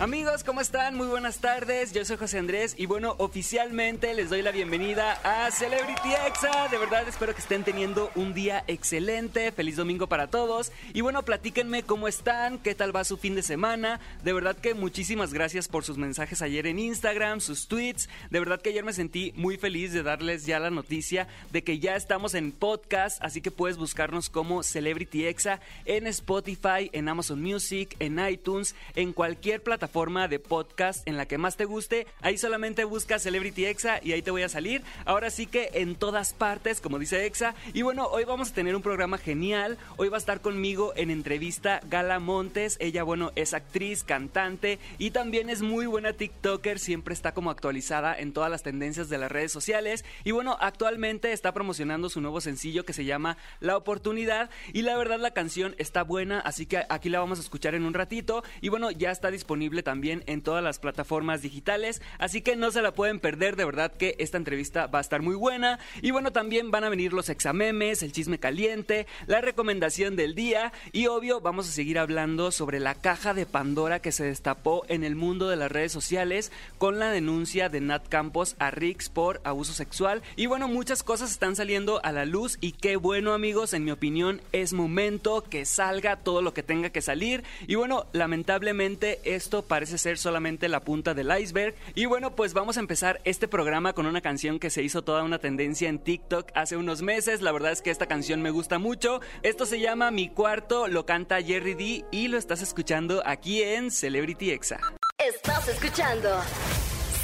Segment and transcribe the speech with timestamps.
[0.00, 0.96] Amigos, ¿cómo están?
[0.96, 1.92] Muy buenas tardes.
[1.92, 6.68] Yo soy José Andrés y bueno, oficialmente les doy la bienvenida a Celebrity Exa.
[6.70, 9.52] De verdad espero que estén teniendo un día excelente.
[9.52, 10.72] Feliz domingo para todos.
[10.94, 14.00] Y bueno, platíquenme cómo están, qué tal va su fin de semana.
[14.24, 18.08] De verdad que muchísimas gracias por sus mensajes ayer en Instagram, sus tweets.
[18.30, 21.78] De verdad que ayer me sentí muy feliz de darles ya la noticia de que
[21.78, 27.42] ya estamos en podcast, así que puedes buscarnos como Celebrity Exa en Spotify, en Amazon
[27.42, 32.06] Music, en iTunes, en cualquier plataforma forma de podcast en la que más te guste.
[32.22, 34.82] Ahí solamente busca Celebrity Exa y ahí te voy a salir.
[35.04, 37.54] Ahora sí que en todas partes, como dice Exa.
[37.74, 39.76] Y bueno, hoy vamos a tener un programa genial.
[39.96, 42.76] Hoy va a estar conmigo en entrevista Gala Montes.
[42.80, 46.78] Ella, bueno, es actriz, cantante y también es muy buena TikToker.
[46.78, 50.04] Siempre está como actualizada en todas las tendencias de las redes sociales.
[50.24, 54.50] Y bueno, actualmente está promocionando su nuevo sencillo que se llama La Oportunidad.
[54.72, 57.84] Y la verdad la canción está buena, así que aquí la vamos a escuchar en
[57.84, 58.44] un ratito.
[58.60, 62.82] Y bueno, ya está disponible también en todas las plataformas digitales, así que no se
[62.82, 65.78] la pueden perder, de verdad que esta entrevista va a estar muy buena.
[66.02, 70.72] Y bueno, también van a venir los examemes, el chisme caliente, la recomendación del día
[70.92, 75.04] y obvio vamos a seguir hablando sobre la caja de Pandora que se destapó en
[75.04, 79.40] el mundo de las redes sociales con la denuncia de Nat Campos a Rix por
[79.44, 80.22] abuso sexual.
[80.36, 83.90] Y bueno, muchas cosas están saliendo a la luz y qué bueno amigos, en mi
[83.90, 87.44] opinión es momento que salga todo lo que tenga que salir.
[87.66, 91.74] Y bueno, lamentablemente esto parece ser solamente la punta del iceberg.
[91.94, 95.22] Y bueno, pues vamos a empezar este programa con una canción que se hizo toda
[95.22, 97.42] una tendencia en TikTok hace unos meses.
[97.42, 99.20] La verdad es que esta canción me gusta mucho.
[99.42, 103.90] Esto se llama Mi Cuarto, lo canta Jerry D y lo estás escuchando aquí en
[103.90, 104.80] Celebrity Exa.
[105.18, 106.40] Estás escuchando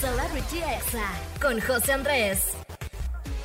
[0.01, 2.66] Celebrity Exa con José Andrés.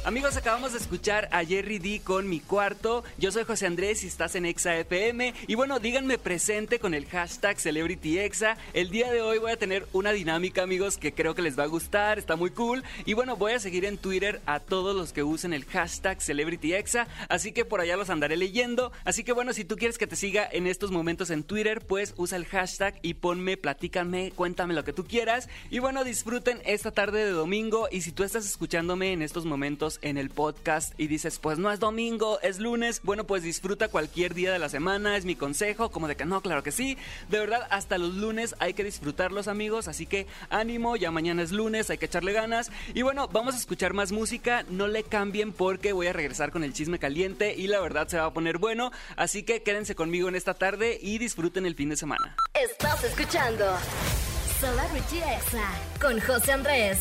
[0.03, 3.03] Amigos, acabamos de escuchar a Jerry D con mi cuarto.
[3.19, 5.31] Yo soy José Andrés y estás en Exa FM.
[5.45, 8.57] Y bueno, díganme presente con el hashtag CelebrityExa.
[8.73, 11.65] El día de hoy voy a tener una dinámica, amigos, que creo que les va
[11.65, 12.17] a gustar.
[12.17, 12.83] Está muy cool.
[13.05, 17.07] Y bueno, voy a seguir en Twitter a todos los que usen el hashtag CelebrityExa.
[17.29, 18.91] Así que por allá los andaré leyendo.
[19.05, 22.15] Así que bueno, si tú quieres que te siga en estos momentos en Twitter, pues
[22.17, 25.47] usa el hashtag y ponme, platícame, cuéntame lo que tú quieras.
[25.69, 27.87] Y bueno, disfruten esta tarde de domingo.
[27.91, 31.71] Y si tú estás escuchándome en estos momentos, en el podcast y dices, pues no
[31.71, 35.91] es domingo, es lunes, bueno, pues disfruta cualquier día de la semana, es mi consejo,
[35.91, 36.97] como de que no, claro que sí.
[37.29, 41.51] De verdad, hasta los lunes hay que disfrutarlos, amigos, así que ánimo, ya mañana es
[41.51, 42.71] lunes, hay que echarle ganas.
[42.93, 46.63] Y bueno, vamos a escuchar más música, no le cambien porque voy a regresar con
[46.63, 50.29] el chisme caliente y la verdad se va a poner bueno, así que quédense conmigo
[50.29, 52.35] en esta tarde y disfruten el fin de semana.
[52.53, 53.65] Estás escuchando
[54.59, 55.69] Celebrity Exa
[55.99, 56.99] con José Andrés.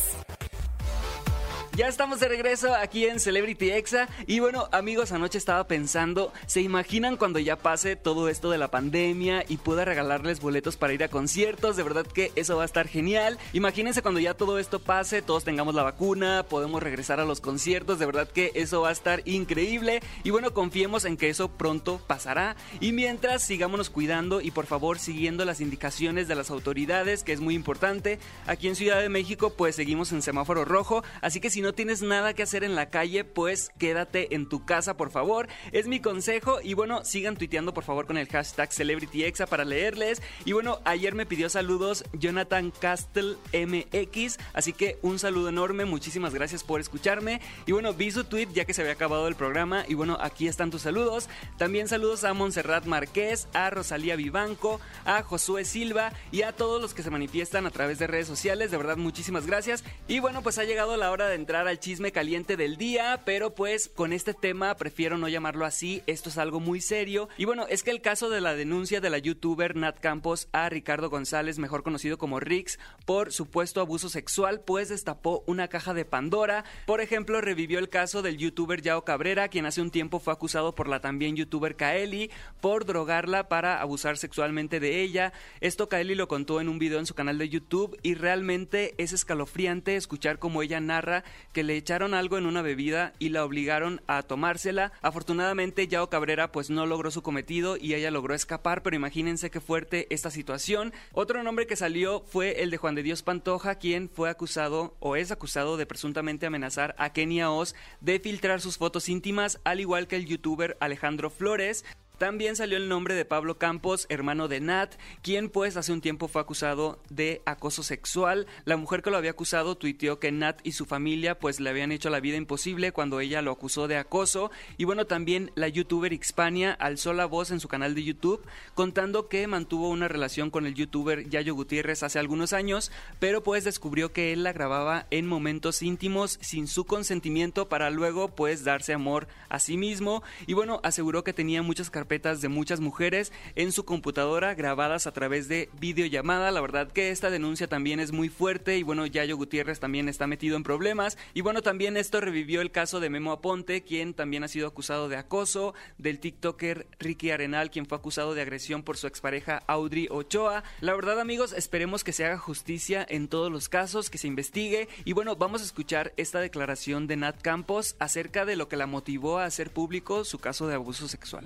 [1.77, 4.09] Ya estamos de regreso aquí en Celebrity Exa.
[4.27, 8.69] Y bueno, amigos, anoche estaba pensando, ¿se imaginan cuando ya pase todo esto de la
[8.69, 11.77] pandemia y pueda regalarles boletos para ir a conciertos?
[11.77, 13.39] De verdad que eso va a estar genial.
[13.53, 17.99] Imagínense cuando ya todo esto pase, todos tengamos la vacuna, podemos regresar a los conciertos.
[17.99, 20.01] De verdad que eso va a estar increíble.
[20.25, 22.57] Y bueno, confiemos en que eso pronto pasará.
[22.81, 27.39] Y mientras, sigámonos cuidando y por favor siguiendo las indicaciones de las autoridades, que es
[27.39, 28.19] muy importante.
[28.45, 31.01] Aquí en Ciudad de México, pues seguimos en semáforo rojo.
[31.21, 34.65] Así que si no tienes nada que hacer en la calle, pues quédate en tu
[34.65, 35.47] casa, por favor.
[35.71, 36.59] Es mi consejo.
[36.61, 40.21] Y bueno, sigan tuiteando, por favor, con el hashtag CelebrityExa para leerles.
[40.45, 44.37] Y bueno, ayer me pidió saludos Jonathan Castle MX.
[44.53, 45.85] Así que un saludo enorme.
[45.85, 47.41] Muchísimas gracias por escucharme.
[47.65, 49.85] Y bueno, vi su tweet ya que se había acabado el programa.
[49.87, 51.29] Y bueno, aquí están tus saludos.
[51.57, 56.93] También saludos a Montserrat Márquez, a Rosalía Vivanco, a Josué Silva y a todos los
[56.93, 58.71] que se manifiestan a través de redes sociales.
[58.71, 59.83] De verdad, muchísimas gracias.
[60.07, 63.53] Y bueno, pues ha llegado la hora de entrar al chisme caliente del día, pero
[63.53, 67.27] pues con este tema prefiero no llamarlo así, esto es algo muy serio.
[67.37, 70.69] Y bueno, es que el caso de la denuncia de la youtuber Nat Campos a
[70.69, 76.05] Ricardo González, mejor conocido como Rix, por supuesto abuso sexual, pues destapó una caja de
[76.05, 76.63] Pandora.
[76.85, 80.73] Por ejemplo, revivió el caso del youtuber Yao Cabrera, quien hace un tiempo fue acusado
[80.73, 82.31] por la también youtuber Kaeli
[82.61, 85.33] por drogarla para abusar sexualmente de ella.
[85.59, 89.11] Esto Kaeli lo contó en un video en su canal de YouTube y realmente es
[89.11, 94.01] escalofriante escuchar cómo ella narra que le echaron algo en una bebida y la obligaron
[94.07, 94.91] a tomársela.
[95.01, 99.59] Afortunadamente Yao Cabrera pues no logró su cometido y ella logró escapar, pero imagínense qué
[99.59, 100.93] fuerte esta situación.
[101.13, 105.15] Otro nombre que salió fue el de Juan de Dios Pantoja, quien fue acusado o
[105.15, 110.07] es acusado de presuntamente amenazar a Kenia Oz de filtrar sus fotos íntimas, al igual
[110.07, 111.85] que el youtuber Alejandro Flores.
[112.21, 116.27] También salió el nombre de Pablo Campos, hermano de Nat, quien pues hace un tiempo
[116.27, 118.45] fue acusado de acoso sexual.
[118.63, 121.91] La mujer que lo había acusado tuiteó que Nat y su familia pues le habían
[121.91, 124.51] hecho la vida imposible cuando ella lo acusó de acoso.
[124.77, 128.45] Y bueno, también la youtuber Xpania alzó la voz en su canal de YouTube
[128.75, 133.63] contando que mantuvo una relación con el youtuber Yayo Gutiérrez hace algunos años, pero pues
[133.63, 138.93] descubrió que él la grababa en momentos íntimos sin su consentimiento para luego pues darse
[138.93, 140.21] amor a sí mismo.
[140.45, 145.47] Y bueno, aseguró que tenía muchas de muchas mujeres en su computadora grabadas a través
[145.47, 146.51] de videollamada.
[146.51, 150.27] La verdad que esta denuncia también es muy fuerte y bueno, Yayo Gutiérrez también está
[150.27, 151.17] metido en problemas.
[151.33, 155.07] Y bueno, también esto revivió el caso de Memo Aponte, quien también ha sido acusado
[155.07, 160.09] de acoso, del TikToker Ricky Arenal, quien fue acusado de agresión por su expareja Audrey
[160.11, 160.65] Ochoa.
[160.81, 164.89] La verdad, amigos, esperemos que se haga justicia en todos los casos, que se investigue.
[165.05, 168.85] Y bueno, vamos a escuchar esta declaración de Nat Campos acerca de lo que la
[168.85, 171.45] motivó a hacer público su caso de abuso sexual.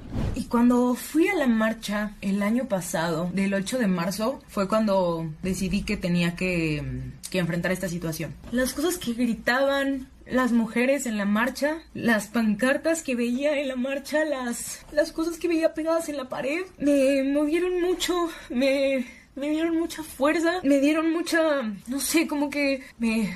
[0.55, 5.83] Cuando fui a la marcha el año pasado, del 8 de marzo, fue cuando decidí
[5.83, 6.81] que tenía que,
[7.29, 8.33] que enfrentar esta situación.
[8.53, 13.75] Las cosas que gritaban, las mujeres en la marcha, las pancartas que veía en la
[13.75, 19.05] marcha, las, las cosas que veía pegadas en la pared, me movieron mucho, me,
[19.35, 23.35] me dieron mucha fuerza, me dieron mucha, no sé, como que me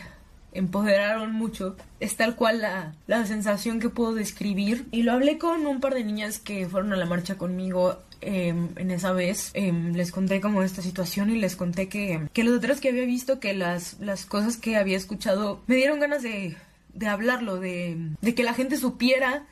[0.54, 1.76] empoderaron mucho.
[2.00, 4.86] Es tal cual la, la sensación que puedo describir.
[4.92, 8.70] Y lo hablé con un par de niñas que fueron a la marcha conmigo em,
[8.76, 12.58] en esa vez em, les conté como esta situación y les conté que, que los
[12.58, 16.58] otros que había visto, que las, las cosas que había escuchado me dieron ganas de,
[16.94, 19.46] de hablarlo, de, de que la gente supiera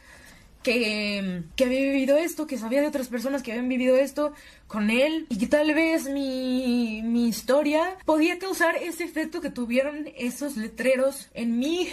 [0.68, 4.34] que, había vivido esto, que sabía de otras personas que habían vivido esto
[4.68, 10.10] con él y que tal vez mi, mi historia podía causar ese efecto que tuvieron
[10.18, 11.88] esos letreros en mí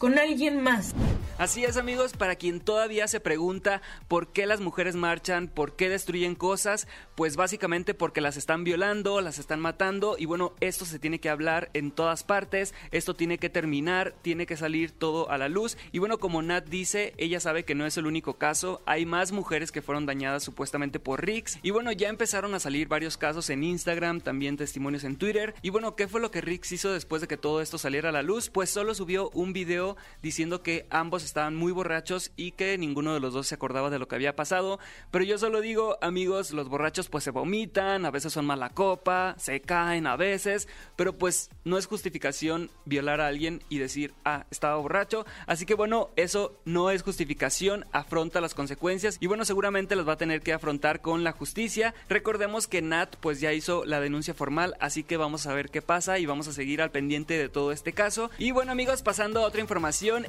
[0.00, 0.94] con alguien más.
[1.36, 5.88] Así es amigos, para quien todavía se pregunta por qué las mujeres marchan, por qué
[5.88, 10.98] destruyen cosas, pues básicamente porque las están violando, las están matando y bueno, esto se
[10.98, 15.38] tiene que hablar en todas partes, esto tiene que terminar, tiene que salir todo a
[15.38, 18.82] la luz y bueno, como Nat dice, ella sabe que no es el único caso,
[18.84, 22.88] hay más mujeres que fueron dañadas supuestamente por Rix y bueno, ya empezaron a salir
[22.88, 26.72] varios casos en Instagram, también testimonios en Twitter y bueno, ¿qué fue lo que Rix
[26.72, 28.50] hizo después de que todo esto saliera a la luz?
[28.50, 29.89] Pues solo subió un video
[30.22, 33.98] diciendo que ambos estaban muy borrachos y que ninguno de los dos se acordaba de
[33.98, 34.78] lo que había pasado.
[35.10, 39.34] Pero yo solo digo, amigos, los borrachos pues se vomitan, a veces son mala copa,
[39.38, 44.46] se caen a veces, pero pues no es justificación violar a alguien y decir, ah,
[44.50, 45.26] estaba borracho.
[45.46, 50.14] Así que bueno, eso no es justificación, afronta las consecuencias y bueno, seguramente las va
[50.14, 51.94] a tener que afrontar con la justicia.
[52.08, 55.82] Recordemos que Nat pues ya hizo la denuncia formal, así que vamos a ver qué
[55.82, 58.30] pasa y vamos a seguir al pendiente de todo este caso.
[58.38, 59.79] Y bueno amigos, pasando a otra información,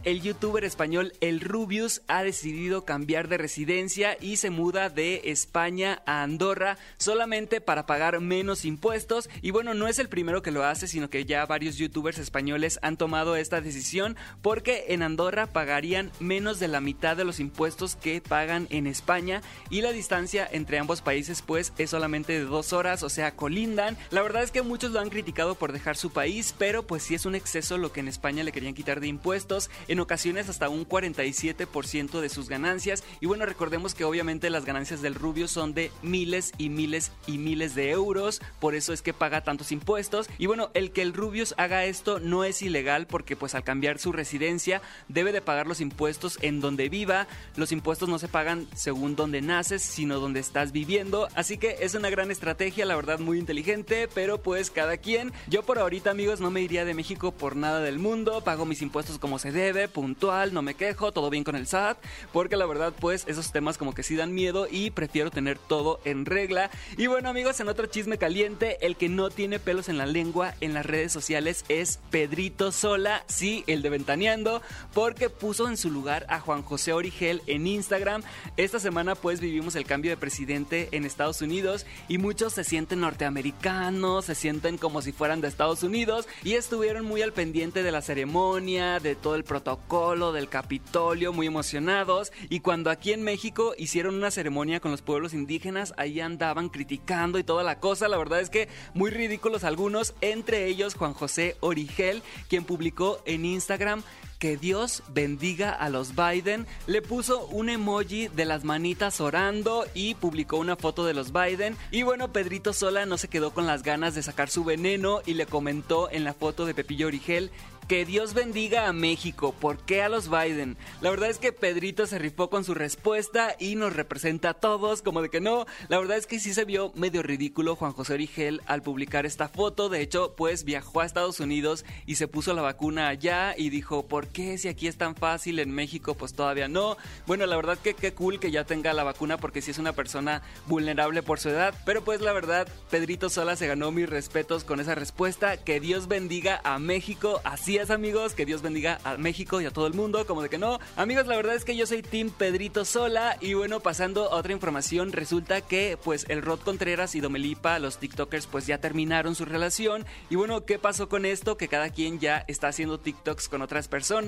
[0.05, 6.01] el youtuber español El Rubius ha decidido cambiar de residencia y se muda de España
[6.05, 9.29] a Andorra solamente para pagar menos impuestos.
[9.41, 12.79] Y bueno, no es el primero que lo hace, sino que ya varios youtubers españoles
[12.81, 17.97] han tomado esta decisión porque en Andorra pagarían menos de la mitad de los impuestos
[17.97, 22.71] que pagan en España y la distancia entre ambos países pues es solamente de dos
[22.71, 23.97] horas, o sea, colindan.
[24.11, 27.15] La verdad es que muchos lo han criticado por dejar su país, pero pues sí
[27.15, 29.40] es un exceso lo que en España le querían quitar de impuestos
[29.87, 33.03] en ocasiones hasta un 47% de sus ganancias.
[33.19, 37.37] Y bueno, recordemos que obviamente las ganancias del Rubio son de miles y miles y
[37.37, 40.29] miles de euros, por eso es que paga tantos impuestos.
[40.37, 43.99] Y bueno, el que el Rubius haga esto no es ilegal porque pues al cambiar
[43.99, 47.27] su residencia debe de pagar los impuestos en donde viva.
[47.55, 51.27] Los impuestos no se pagan según donde naces, sino donde estás viviendo.
[51.35, 55.31] Así que es una gran estrategia, la verdad muy inteligente, pero pues cada quien.
[55.47, 58.81] Yo por ahorita amigos no me iría de México por nada del mundo, pago mis
[58.81, 61.97] impuestos como se debe puntual, no me quejo, todo bien con el SAT,
[62.33, 65.99] porque la verdad pues esos temas como que sí dan miedo y prefiero tener todo
[66.05, 66.69] en regla.
[66.97, 70.55] Y bueno amigos, en otro chisme caliente, el que no tiene pelos en la lengua
[70.61, 74.61] en las redes sociales es Pedrito Sola, sí, el de Ventaneando,
[74.93, 78.23] porque puso en su lugar a Juan José Origel en Instagram.
[78.57, 83.01] Esta semana pues vivimos el cambio de presidente en Estados Unidos y muchos se sienten
[83.01, 87.91] norteamericanos, se sienten como si fueran de Estados Unidos y estuvieron muy al pendiente de
[87.91, 92.31] la ceremonia, todo el protocolo del Capitolio, muy emocionados.
[92.49, 97.39] Y cuando aquí en México hicieron una ceremonia con los pueblos indígenas, ahí andaban criticando
[97.39, 98.07] y toda la cosa.
[98.07, 103.45] La verdad es que muy ridículos algunos, entre ellos Juan José Origel, quien publicó en
[103.45, 104.03] Instagram
[104.41, 110.15] que Dios bendiga a los Biden, le puso un emoji de las manitas orando y
[110.15, 111.77] publicó una foto de los Biden.
[111.91, 115.35] Y bueno, Pedrito Sola no se quedó con las ganas de sacar su veneno y
[115.35, 117.51] le comentó en la foto de Pepillo Origel
[117.91, 119.53] que Dios bendiga a México.
[119.59, 120.77] ¿Por qué a los Biden?
[121.01, 125.01] La verdad es que Pedrito se rifó con su respuesta y nos representa a todos,
[125.01, 125.65] como de que no.
[125.89, 129.49] La verdad es que sí se vio medio ridículo Juan José Origel al publicar esta
[129.49, 129.89] foto.
[129.89, 134.07] De hecho, pues viajó a Estados Unidos y se puso la vacuna allá y dijo,
[134.07, 136.15] ¿por qué si aquí es tan fácil en México?
[136.15, 136.97] Pues todavía no.
[137.27, 139.93] Bueno, la verdad que qué cool que ya tenga la vacuna porque sí es una
[139.93, 141.73] persona vulnerable por su edad.
[141.85, 145.57] Pero pues la verdad, Pedrito Sola se ganó mis respetos con esa respuesta.
[145.57, 147.41] Que Dios bendiga a México.
[147.43, 150.57] Así amigos, que Dios bendiga a México y a todo el mundo, como de que
[150.57, 150.79] no.
[150.95, 154.51] Amigos, la verdad es que yo soy Team Pedrito Sola y bueno, pasando a otra
[154.53, 159.45] información, resulta que pues el Rod Contreras y Domelipa, los TikTokers, pues ya terminaron su
[159.45, 161.57] relación y bueno, ¿qué pasó con esto?
[161.57, 164.20] Que cada quien ya está haciendo TikToks con otras personas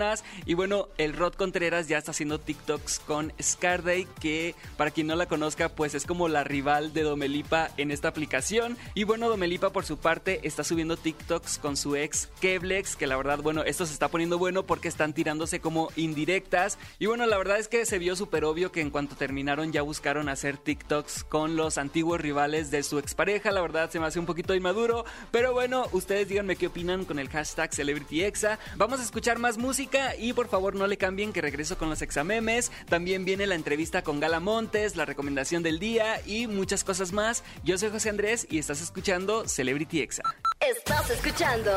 [0.45, 5.15] y bueno, el Rod Contreras ya está haciendo TikToks con Scarday, que para quien no
[5.15, 9.71] la conozca, pues es como la rival de Domelipa en esta aplicación y bueno, Domelipa
[9.71, 13.85] por su parte está subiendo TikToks con su ex Kevlex, que la verdad bueno, esto
[13.85, 16.79] se está poniendo bueno porque están tirándose como indirectas.
[16.97, 19.81] Y bueno, la verdad es que se vio súper obvio que en cuanto terminaron ya
[19.81, 23.51] buscaron hacer TikToks con los antiguos rivales de su expareja.
[23.51, 25.05] La verdad se me hace un poquito inmaduro.
[25.31, 28.59] Pero bueno, ustedes díganme qué opinan con el hashtag CelebrityExa.
[28.77, 29.82] Vamos a escuchar más música
[30.19, 32.71] y por favor no le cambien que regreso con los examemes.
[32.89, 37.43] También viene la entrevista con Gala Montes, la recomendación del día y muchas cosas más.
[37.63, 40.23] Yo soy José Andrés y estás escuchando Celebrity Exa.
[40.59, 41.71] Estás escuchando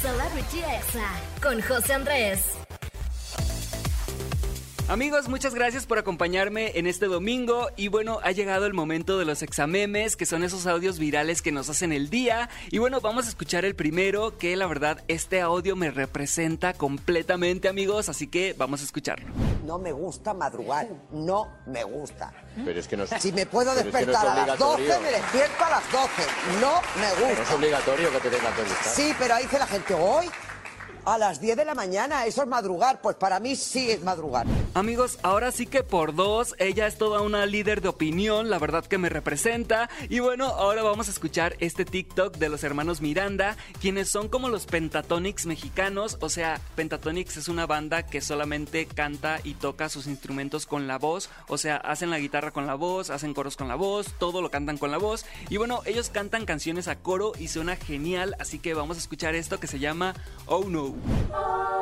[0.00, 1.10] Celebrity Exa
[1.42, 2.67] con José Andrés.
[4.88, 9.26] Amigos, muchas gracias por acompañarme en este domingo y bueno, ha llegado el momento de
[9.26, 12.48] los examemes, que son esos audios virales que nos hacen el día.
[12.70, 17.68] Y bueno, vamos a escuchar el primero, que la verdad este audio me representa completamente
[17.68, 19.28] amigos, así que vamos a escucharlo.
[19.66, 22.32] No me gusta madrugar, no me gusta.
[22.64, 25.92] Pero es que no Si me puedo despertar a las 12, me despierto a las
[25.92, 26.08] 12.
[26.62, 27.36] No me gusta.
[27.36, 28.94] No es obligatorio que te tenga que gustar.
[28.94, 30.30] Sí, pero ahí dice la gente, hoy
[31.10, 33.00] a las 10 de la mañana, eso es madrugar.
[33.00, 34.46] Pues para mí sí es madrugar.
[34.74, 38.84] Amigos, ahora sí que por dos, ella es toda una líder de opinión, la verdad
[38.84, 39.88] que me representa.
[40.08, 44.48] Y bueno, ahora vamos a escuchar este TikTok de los hermanos Miranda, quienes son como
[44.48, 46.18] los Pentatonics mexicanos.
[46.20, 50.98] O sea, Pentatonics es una banda que solamente canta y toca sus instrumentos con la
[50.98, 51.30] voz.
[51.48, 54.50] O sea, hacen la guitarra con la voz, hacen coros con la voz, todo lo
[54.50, 55.24] cantan con la voz.
[55.48, 58.36] Y bueno, ellos cantan canciones a coro y suena genial.
[58.38, 60.14] Así que vamos a escuchar esto que se llama
[60.46, 60.97] Oh No.
[61.06, 61.77] Oh.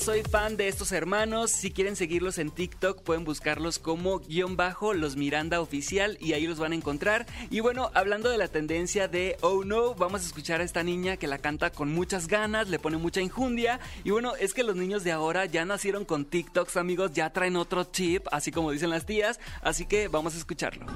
[0.00, 1.50] Soy fan de estos hermanos.
[1.50, 6.46] Si quieren seguirlos en TikTok, pueden buscarlos como guion bajo los Miranda Oficial y ahí
[6.46, 7.26] los van a encontrar.
[7.50, 11.18] Y bueno, hablando de la tendencia de Oh No, vamos a escuchar a esta niña
[11.18, 13.78] que la canta con muchas ganas, le pone mucha injundia.
[14.02, 17.56] Y bueno, es que los niños de ahora ya nacieron con TikToks, amigos, ya traen
[17.56, 19.38] otro chip, así como dicen las tías.
[19.60, 20.86] Así que vamos a escucharlo.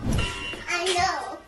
[0.70, 1.43] I know.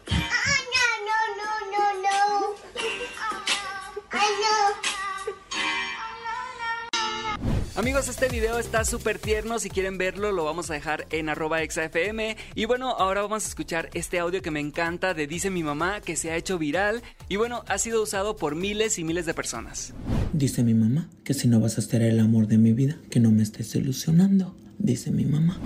[7.77, 9.59] Amigos, este video está súper tierno.
[9.59, 12.35] Si quieren verlo, lo vamos a dejar en arroba exafm.
[12.55, 16.01] Y bueno, ahora vamos a escuchar este audio que me encanta de Dice mi mamá,
[16.01, 17.03] que se ha hecho viral.
[17.29, 19.93] Y bueno, ha sido usado por miles y miles de personas.
[20.33, 23.21] Dice mi mamá que si no vas a ser el amor de mi vida, que
[23.21, 24.57] no me estés ilusionando.
[24.79, 25.59] Dice mi mamá.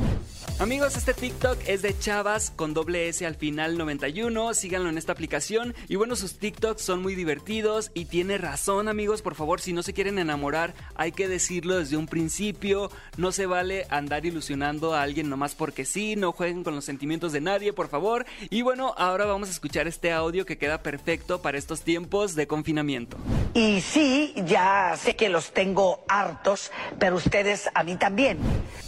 [0.61, 4.53] Amigos, este TikTok es de Chavas con doble S al final 91.
[4.53, 5.75] Síganlo en esta aplicación.
[5.89, 9.23] Y bueno, sus TikToks son muy divertidos y tiene razón, amigos.
[9.23, 12.91] Por favor, si no se quieren enamorar, hay que decirlo desde un principio.
[13.17, 16.15] No se vale andar ilusionando a alguien nomás porque sí.
[16.15, 18.27] No jueguen con los sentimientos de nadie, por favor.
[18.51, 22.47] Y bueno, ahora vamos a escuchar este audio que queda perfecto para estos tiempos de
[22.47, 23.17] confinamiento.
[23.55, 28.39] Y sí, ya sé que los tengo hartos, pero ustedes a mí también.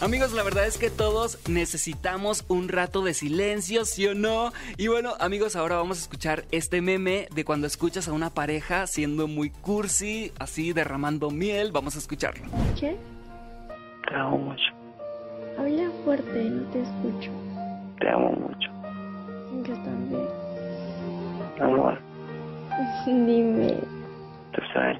[0.00, 4.52] Amigos, la verdad es que todos necesitamos un rato de silencio, ¿sí o no?
[4.76, 8.86] Y bueno, amigos, ahora vamos a escuchar este meme de cuando escuchas a una pareja
[8.86, 11.72] siendo muy cursi, así derramando miel.
[11.72, 12.44] Vamos a escucharlo.
[12.78, 12.96] ¿Qué?
[14.08, 14.62] Te amo mucho,
[15.58, 17.30] Habla fuerte, no te escucho.
[17.98, 18.70] te amo mucho.
[19.66, 20.28] Yo también.
[21.60, 21.98] Amor,
[23.06, 23.78] Dime,
[24.54, 24.98] tú sabes.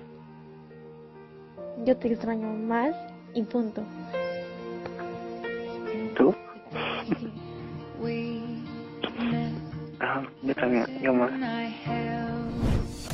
[1.84, 2.94] yo te extraño más
[3.34, 3.82] y punto.
[6.16, 6.34] ¿Tú?
[10.00, 11.30] Ajá, yo también, yo más.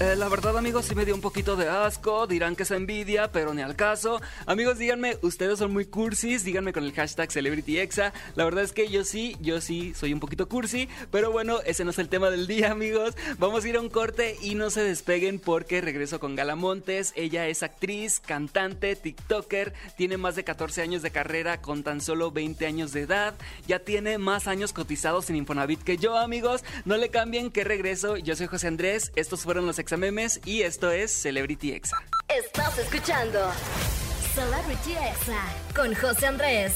[0.00, 2.28] Eh, la verdad, amigos, sí me dio un poquito de asco.
[2.28, 4.20] Dirán que es envidia, pero ni al caso.
[4.46, 6.44] Amigos, díganme, ustedes son muy cursis.
[6.44, 8.12] Díganme con el hashtag CelebrityExa.
[8.36, 10.88] La verdad es que yo sí, yo sí soy un poquito cursi.
[11.10, 13.16] Pero bueno, ese no es el tema del día, amigos.
[13.38, 17.12] Vamos a ir a un corte y no se despeguen porque regreso con Gala Montes.
[17.16, 19.74] Ella es actriz, cantante, TikToker.
[19.96, 23.34] Tiene más de 14 años de carrera con tan solo 20 años de edad.
[23.66, 26.62] Ya tiene más años cotizados en Infonavit que yo, amigos.
[26.84, 28.16] No le cambien que regreso.
[28.16, 29.10] Yo soy José Andrés.
[29.16, 31.96] Estos fueron los Examemes y esto es Celebrity Exa.
[32.28, 33.50] Estás escuchando
[34.34, 35.42] Celebrity Exa
[35.74, 36.74] con José Andrés.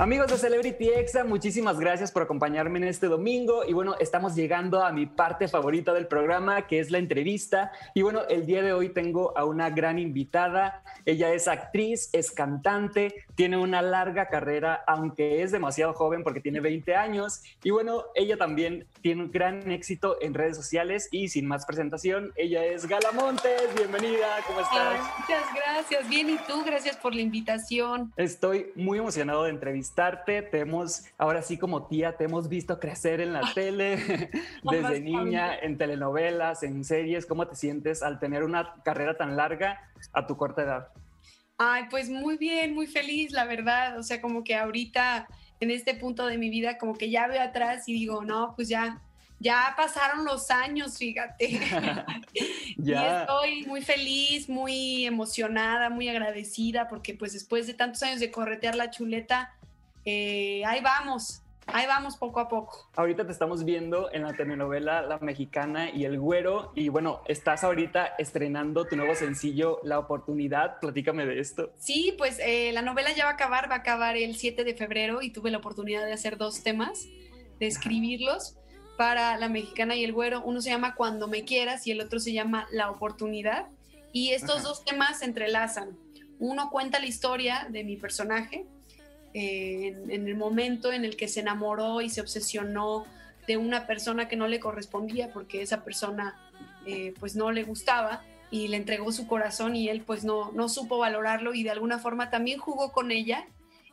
[0.00, 3.64] Amigos de Celebrity Exa, muchísimas gracias por acompañarme en este domingo.
[3.68, 7.70] Y bueno, estamos llegando a mi parte favorita del programa, que es la entrevista.
[7.92, 10.82] Y bueno, el día de hoy tengo a una gran invitada.
[11.04, 16.60] Ella es actriz, es cantante, tiene una larga carrera, aunque es demasiado joven porque tiene
[16.60, 17.42] 20 años.
[17.62, 21.08] Y bueno, ella también tiene un gran éxito en redes sociales.
[21.10, 23.68] Y sin más presentación, ella es Gala Montes.
[23.76, 24.98] Bienvenida, ¿cómo estás?
[24.98, 26.08] Ay, muchas gracias.
[26.08, 26.64] Bien, ¿y tú?
[26.64, 28.14] Gracias por la invitación.
[28.16, 29.50] Estoy muy emocionado de
[29.90, 30.42] entrevistarte.
[30.42, 34.30] Te hemos, ahora sí como tía, te hemos visto crecer en la tele
[34.70, 37.26] desde niña, en telenovelas, en series.
[37.26, 39.80] ¿Cómo te sientes al tener una carrera tan larga
[40.12, 40.88] a tu corta edad?
[41.58, 43.98] Ay, pues muy bien, muy feliz, la verdad.
[43.98, 45.28] O sea, como que ahorita,
[45.60, 48.68] en este punto de mi vida, como que ya veo atrás y digo, no, pues
[48.68, 49.02] ya,
[49.40, 51.60] ya pasaron los años, fíjate.
[52.82, 58.30] Y estoy muy feliz, muy emocionada, muy agradecida, porque pues después de tantos años de
[58.30, 59.52] corretear la chuleta,
[60.04, 62.88] eh, ahí vamos, ahí vamos poco a poco.
[62.96, 66.72] Ahorita te estamos viendo en la telenovela La Mexicana y El Güero.
[66.74, 70.80] Y bueno, estás ahorita estrenando tu nuevo sencillo La Oportunidad.
[70.80, 71.72] Platícame de esto.
[71.78, 74.74] Sí, pues eh, la novela ya va a acabar, va a acabar el 7 de
[74.74, 77.06] febrero y tuve la oportunidad de hacer dos temas,
[77.58, 78.56] de escribirlos
[78.96, 80.42] para La Mexicana y el Güero.
[80.42, 83.66] Uno se llama Cuando me quieras y el otro se llama La Oportunidad.
[84.12, 84.68] Y estos Ajá.
[84.68, 85.96] dos temas se entrelazan.
[86.38, 88.66] Uno cuenta la historia de mi personaje
[89.34, 93.06] en, en el momento en el que se enamoró y se obsesionó
[93.46, 96.38] de una persona que no le correspondía porque esa persona
[96.86, 100.68] eh, pues no le gustaba y le entregó su corazón y él pues no, no
[100.68, 103.46] supo valorarlo y de alguna forma también jugó con ella.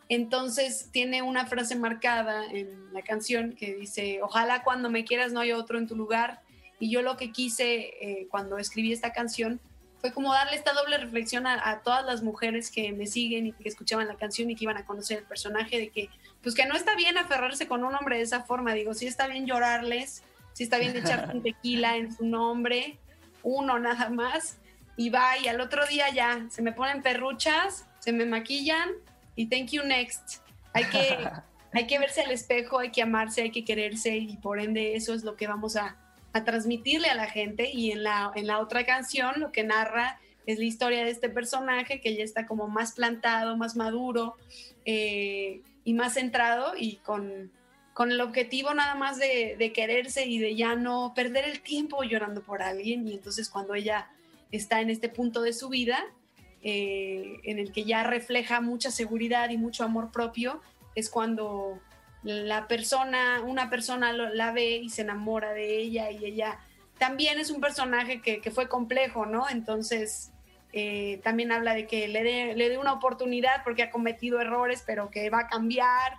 [0.10, 5.42] Entonces tiene una frase marcada en la canción que dice, ojalá cuando me quieras no
[5.42, 6.42] haya otro en tu lugar.
[6.80, 9.60] Y yo lo que quise eh, cuando escribí esta canción
[10.00, 13.52] fue como darle esta doble reflexión a, a todas las mujeres que me siguen y
[13.54, 16.10] que escuchaban la canción y que iban a conocer el personaje de que
[16.42, 19.28] pues que no está bien aferrarse con un hombre de esa forma, digo, sí está
[19.28, 22.98] bien llorarles, sí está bien echar un tequila en su nombre,
[23.44, 24.58] uno nada más,
[24.96, 28.92] y va, y al otro día ya, se me ponen perruchas, se me maquillan
[29.36, 30.42] y thank you next.
[30.74, 31.18] Hay que,
[31.74, 35.14] hay que verse al espejo, hay que amarse, hay que quererse y por ende eso
[35.14, 35.98] es lo que vamos a,
[36.38, 40.20] a transmitirle a la gente y en la, en la otra canción lo que narra
[40.48, 44.38] es la historia de este personaje que ya está como más plantado, más maduro
[44.86, 47.52] eh, y más centrado y con,
[47.94, 52.42] con el objetivo nada más de, quererse y de ya no perder el tiempo llorando
[52.42, 53.06] por alguien.
[53.06, 54.10] Y entonces cuando ella
[54.52, 56.06] está en este punto de su vida
[56.62, 60.62] eh, en el que ya refleja mucha seguridad y mucho amor propio
[60.96, 61.82] es cuando
[62.24, 66.60] la persona, una persona la ve y se enamora de ella y ella
[66.98, 69.48] también es un personaje que, que fue complejo, ¿no?
[69.50, 70.32] Entonces
[70.74, 75.10] eh, también habla de que le dé le una oportunidad porque ha cometido errores, pero
[75.10, 76.18] que va a cambiar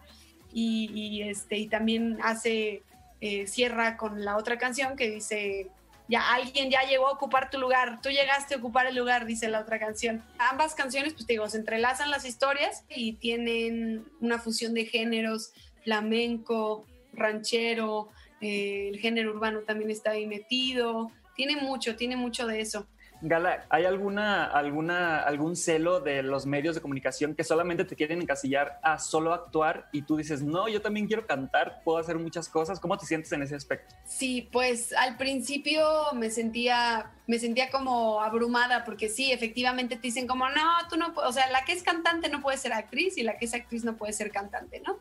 [0.53, 2.83] y, y, este, y también hace,
[3.21, 5.69] eh, cierra con la otra canción que dice,
[6.09, 9.49] ya alguien ya llegó a ocupar tu lugar, tú llegaste a ocupar el lugar, dice
[9.49, 10.25] la otra canción.
[10.39, 15.53] Ambas canciones, pues te digo, se entrelazan las historias y tienen una fusión de géneros,
[15.89, 18.11] flamenco, ranchero,
[18.43, 22.87] eh, el género urbano también está ahí metido, tiene mucho, tiene mucho de eso.
[23.23, 28.21] Gala, ¿hay alguna, alguna, algún celo de los medios de comunicación que solamente te quieren
[28.21, 32.49] encasillar a solo actuar y tú dices, no, yo también quiero cantar, puedo hacer muchas
[32.51, 32.79] cosas?
[32.79, 33.97] ¿Cómo te sientes en ese aspecto?
[34.05, 40.27] Sí, pues al principio me sentía, me sentía como abrumada porque sí, efectivamente te dicen
[40.27, 43.23] como, no, tú no, o sea, la que es cantante no puede ser actriz y
[43.23, 44.99] la que es actriz no puede ser cantante, ¿no?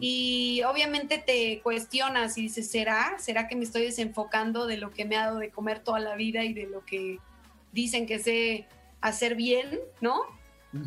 [0.00, 3.16] Y obviamente te cuestionas y dices, ¿será?
[3.18, 6.16] ¿Será que me estoy desenfocando de lo que me ha dado de comer toda la
[6.16, 7.18] vida y de lo que
[7.72, 8.66] dicen que sé
[9.00, 10.22] hacer bien, ¿no?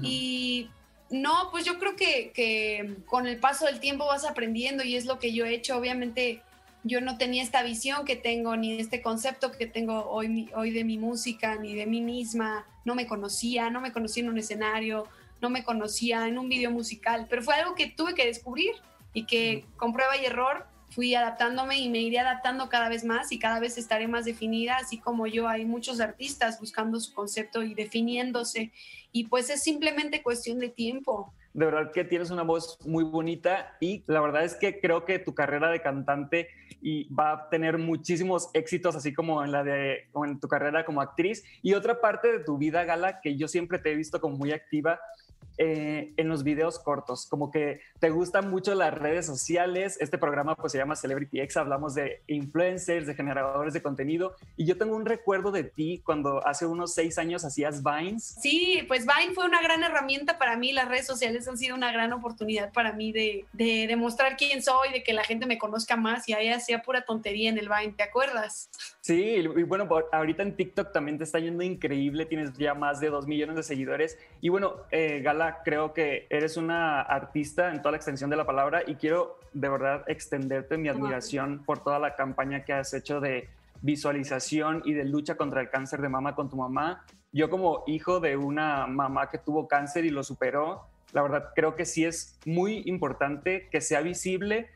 [0.02, 0.70] Y
[1.10, 5.06] no, pues yo creo que, que con el paso del tiempo vas aprendiendo y es
[5.06, 5.78] lo que yo he hecho.
[5.78, 6.42] Obviamente
[6.84, 10.84] yo no tenía esta visión que tengo, ni este concepto que tengo hoy, hoy de
[10.84, 12.66] mi música, ni de mí misma.
[12.86, 15.08] No me conocía, no me conocía en un escenario,
[15.42, 18.72] no me conocía en un video musical, pero fue algo que tuve que descubrir
[19.14, 23.32] y que con prueba y error fui adaptándome y me iré adaptando cada vez más
[23.32, 27.64] y cada vez estaré más definida, así como yo hay muchos artistas buscando su concepto
[27.64, 28.72] y definiéndose
[29.12, 31.34] y pues es simplemente cuestión de tiempo.
[31.54, 35.20] De verdad que tienes una voz muy bonita y la verdad es que creo que
[35.20, 36.48] tu carrera de cantante
[36.82, 40.86] y va a tener muchísimos éxitos, así como en la de como en tu carrera
[40.86, 41.44] como actriz.
[41.62, 44.54] Y otra parte de tu vida, Gala, que yo siempre te he visto como muy
[44.54, 45.00] activa,
[45.58, 49.98] eh, en los videos cortos, como que te gustan mucho las redes sociales.
[50.00, 54.36] Este programa pues se llama Celebrity X, hablamos de influencers, de generadores de contenido.
[54.58, 58.38] Y yo tengo un recuerdo de ti cuando hace unos seis años hacías Vines.
[58.42, 60.72] Sí, pues Vine fue una gran herramienta para mí.
[60.72, 64.92] Las redes sociales han sido una gran oportunidad para mí de, de demostrar quién soy,
[64.92, 67.94] de que la gente me conozca más y ahí hacía pura tontería en el Vine,
[67.96, 68.70] ¿te acuerdas?
[69.02, 73.10] Sí, y bueno, ahorita en TikTok también te está yendo increíble, tienes ya más de
[73.10, 74.18] dos millones de seguidores.
[74.42, 75.22] Y bueno, eh,
[75.64, 79.70] Creo que eres una artista en toda la extensión de la palabra y quiero de
[79.70, 83.50] verdad extenderte mi admiración por toda la campaña que has hecho de
[83.82, 87.06] visualización y de lucha contra el cáncer de mama con tu mamá.
[87.32, 91.76] Yo como hijo de una mamá que tuvo cáncer y lo superó, la verdad creo
[91.76, 94.70] que sí es muy importante que sea visible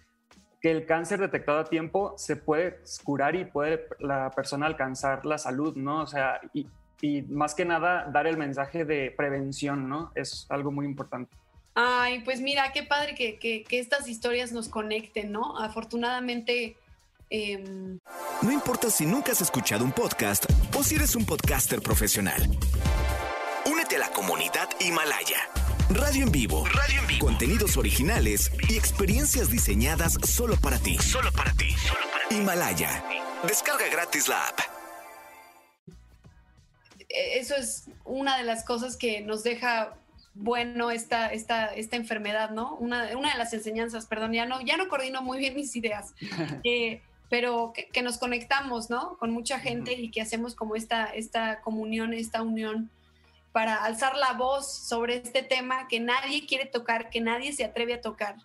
[0.61, 5.37] que el cáncer detectado a tiempo se puede curar y puede la persona alcanzar la
[5.37, 6.01] salud, ¿no?
[6.01, 6.67] O sea, y,
[7.05, 10.11] y más que nada dar el mensaje de prevención, ¿no?
[10.15, 11.35] Es algo muy importante.
[11.75, 15.57] Ay, pues mira, qué padre que, que- que estas historias nos conecten, ¿no?
[15.59, 16.77] Afortunadamente,
[17.29, 17.99] em,
[18.41, 20.45] No importa si nunca has escuchado un podcast
[20.77, 22.41] o si eres un podcaster profesional.
[23.65, 25.39] Únete a la comunidad Himalaya.
[25.89, 26.65] Radio en vivo.
[26.65, 27.25] Radio en vivo.
[27.27, 30.97] Contenidos originales y experiencias diseñadas solo para ti.
[30.99, 31.75] Solo para ti.
[32.31, 33.03] Himalaya.
[33.47, 34.59] Descarga gratis la app.
[37.15, 39.97] E- eso es una de las cosas que nos deja
[40.33, 42.75] bueno esta, esta, esta enfermedad, ¿no?
[42.75, 46.13] Una, una de las enseñanzas, perdón, ya no, ya no coordino muy bien mis ideas,
[46.63, 49.17] eh, pero que, que nos conectamos, ¿no?
[49.17, 52.91] Con mucha gente y que hacemos como esta, esta comunión, esta unión
[53.55, 57.93] para alzar la voz sobre este tema que nadie quiere tocar, que nadie se atreve
[57.93, 58.35] a tocar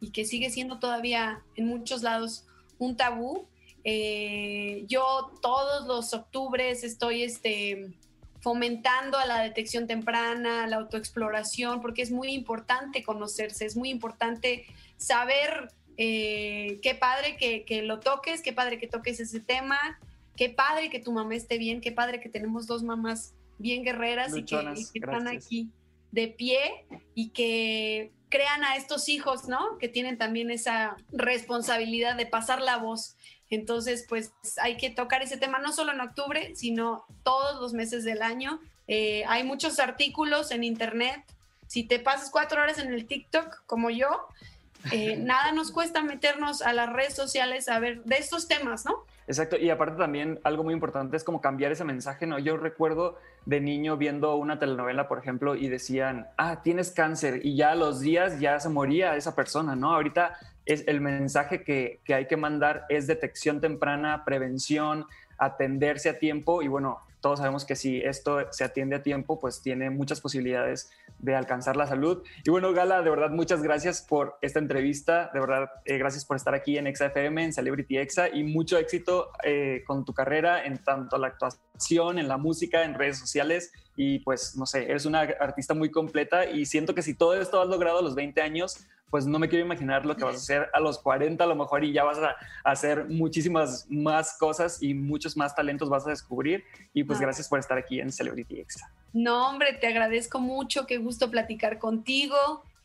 [0.00, 2.46] y que sigue siendo todavía en muchos lados
[2.80, 3.46] un tabú.
[3.84, 7.94] Eh, yo todos los octubres estoy este,
[8.40, 13.90] fomentando a la detección temprana, a la autoexploración, porque es muy importante conocerse, es muy
[13.90, 19.78] importante saber eh, qué padre que, que lo toques, qué padre que toques ese tema,
[20.36, 24.36] qué padre que tu mamá esté bien, qué padre que tenemos dos mamás bien guerreras
[24.36, 25.70] y que, Luchonas, y que están aquí
[26.12, 29.78] de pie y que crean a estos hijos, ¿no?
[29.78, 33.16] Que tienen también esa responsabilidad de pasar la voz.
[33.50, 38.04] Entonces, pues hay que tocar ese tema no solo en octubre, sino todos los meses
[38.04, 38.60] del año.
[38.88, 41.22] Eh, hay muchos artículos en internet.
[41.66, 44.28] Si te pasas cuatro horas en el TikTok, como yo,
[44.92, 49.04] eh, nada nos cuesta meternos a las redes sociales a ver de estos temas, ¿no?
[49.28, 52.38] Exacto, y aparte también algo muy importante es como cambiar ese mensaje, ¿no?
[52.38, 57.56] Yo recuerdo de niño viendo una telenovela, por ejemplo, y decían, ah, tienes cáncer, y
[57.56, 59.94] ya los días ya se moría esa persona, ¿no?
[59.94, 65.06] Ahorita es el mensaje que, que hay que mandar es detección temprana, prevención,
[65.38, 69.60] atenderse a tiempo, y bueno, todos sabemos que si esto se atiende a tiempo, pues
[69.60, 72.22] tiene muchas posibilidades de alcanzar la salud.
[72.44, 75.28] Y bueno, Gala, de verdad, muchas gracias por esta entrevista.
[75.34, 79.32] De verdad, eh, gracias por estar aquí en XFM, en Celebrity Exa, y mucho éxito
[79.42, 83.72] eh, con tu carrera en tanto la actuación, en la música, en redes sociales.
[83.96, 87.60] Y pues, no sé, eres una artista muy completa y siento que si todo esto
[87.60, 90.38] has logrado a los 20 años, pues no me quiero imaginar lo que vas a
[90.38, 94.82] hacer a los 40 a lo mejor y ya vas a hacer muchísimas más cosas
[94.82, 96.64] y muchos más talentos vas a descubrir.
[96.92, 97.22] Y pues Ah.
[97.22, 98.90] gracias por estar aquí en Celebrity Exa.
[99.12, 102.36] No, hombre, te agradezco mucho, qué gusto platicar contigo.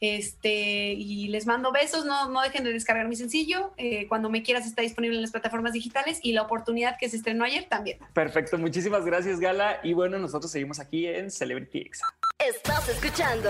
[0.03, 3.71] Este, y les mando besos, no, no dejen de descargar mi sencillo.
[3.77, 7.17] eh, cuando me quieras está disponible en las plataformas digitales y la oportunidad que se
[7.17, 7.99] estrenó ayer también.
[8.13, 9.79] Perfecto, muchísimas gracias Gala.
[9.83, 12.05] Y bueno, nosotros seguimos aquí en Celebrity Exa.
[12.39, 13.49] Estás escuchando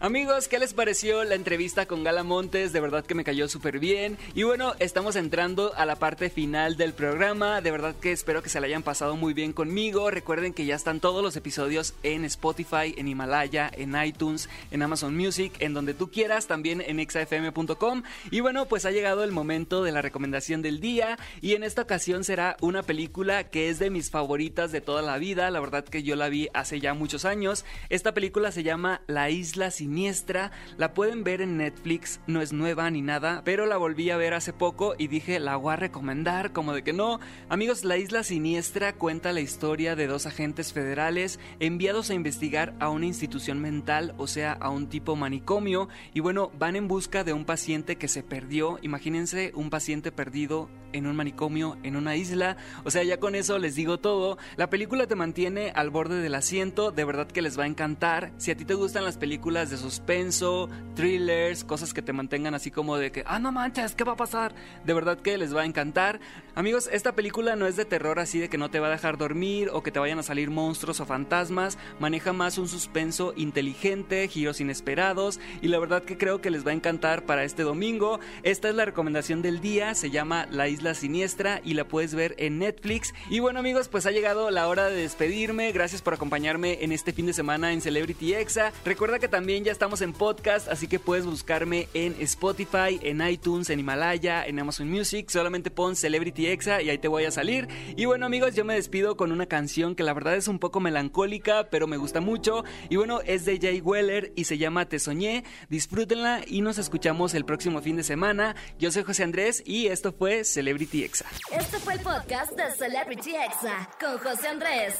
[0.00, 2.72] Amigos, ¿qué les pareció la entrevista con Gala Montes?
[2.72, 4.16] De verdad que me cayó súper bien.
[4.32, 7.60] Y bueno, estamos entrando a la parte final del programa.
[7.60, 10.08] De verdad que espero que se la hayan pasado muy bien conmigo.
[10.12, 15.16] Recuerden que ya están todos los episodios en Spotify, en Himalaya, en iTunes, en Amazon
[15.16, 18.04] Music, en donde tú quieras, también en exafm.com.
[18.30, 21.18] Y bueno, pues ha llegado el momento de la recomendación del día.
[21.40, 25.18] Y en esta ocasión será una película que es de mis favoritas de toda la
[25.18, 25.50] vida.
[25.50, 27.64] La verdad que yo la vi hace ya muchos años.
[27.88, 30.50] Esta película se llama La Isla Sin Siniestra.
[30.76, 34.34] La pueden ver en Netflix, no es nueva ni nada, pero la volví a ver
[34.34, 37.20] hace poco y dije, la voy a recomendar, como de que no.
[37.48, 42.90] Amigos, La Isla Siniestra cuenta la historia de dos agentes federales enviados a investigar a
[42.90, 47.32] una institución mental, o sea, a un tipo manicomio, y bueno, van en busca de
[47.32, 48.78] un paciente que se perdió.
[48.82, 52.56] Imagínense un paciente perdido en un manicomio, en una isla.
[52.84, 54.38] O sea, ya con eso les digo todo.
[54.56, 58.32] La película te mantiene al borde del asiento, de verdad que les va a encantar.
[58.36, 62.70] Si a ti te gustan las películas de suspenso, thrillers, cosas que te mantengan así
[62.70, 64.54] como de que, ah, no manches, ¿qué va a pasar?
[64.84, 66.20] De verdad que les va a encantar.
[66.58, 69.16] Amigos, esta película no es de terror así de que no te va a dejar
[69.16, 71.78] dormir o que te vayan a salir monstruos o fantasmas.
[72.00, 76.72] Maneja más un suspenso inteligente, giros inesperados y la verdad que creo que les va
[76.72, 78.18] a encantar para este domingo.
[78.42, 82.34] Esta es la recomendación del día, se llama La Isla Siniestra y la puedes ver
[82.38, 83.14] en Netflix.
[83.30, 85.70] Y bueno amigos, pues ha llegado la hora de despedirme.
[85.70, 88.72] Gracias por acompañarme en este fin de semana en Celebrity Exa.
[88.84, 93.70] Recuerda que también ya estamos en podcast, así que puedes buscarme en Spotify, en iTunes,
[93.70, 95.30] en Himalaya, en Amazon Music.
[95.30, 97.68] Solamente pon Celebrity Exa y ahí te voy a salir.
[97.96, 100.80] Y bueno amigos, yo me despido con una canción que la verdad es un poco
[100.80, 102.64] melancólica, pero me gusta mucho.
[102.88, 105.44] Y bueno, es de Jay Weller y se llama Te Soñé.
[105.68, 108.56] Disfrútenla y nos escuchamos el próximo fin de semana.
[108.78, 111.26] Yo soy José Andrés y esto fue Celebrity Exa.
[111.52, 114.94] Este fue el podcast de Celebrity Exa con José Andrés.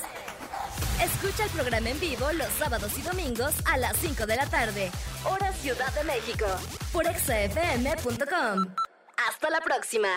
[1.03, 4.91] Escucha el programa en vivo los sábados y domingos a las 5 de la tarde,
[5.25, 6.47] hora Ciudad de México,
[6.93, 8.75] por exafm.com.
[9.29, 10.09] Hasta la próxima.